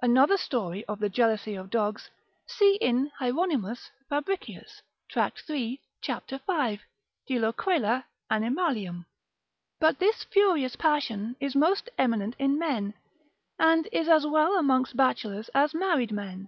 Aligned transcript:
Another 0.00 0.36
story 0.36 0.84
of 0.84 1.00
the 1.00 1.08
jealousy 1.08 1.56
of 1.56 1.68
dogs, 1.68 2.08
see 2.46 2.76
in 2.76 3.10
Hieron. 3.20 3.76
Fabricius, 4.08 4.80
Tract. 5.10 5.40
3. 5.40 5.80
cap. 6.02 6.22
5. 6.30 6.80
de 7.26 7.34
loquela 7.40 8.04
animalium. 8.30 9.06
But 9.80 9.98
this 9.98 10.22
furious 10.22 10.76
passion 10.76 11.34
is 11.40 11.56
most 11.56 11.90
eminent 11.98 12.36
in 12.38 12.60
men, 12.60 12.94
and 13.58 13.88
is 13.90 14.08
as 14.08 14.24
well 14.24 14.56
amongst 14.56 14.96
bachelors 14.96 15.50
as 15.52 15.74
married 15.74 16.12
men. 16.12 16.46